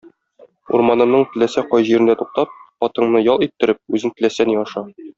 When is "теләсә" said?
1.35-1.63, 4.19-4.53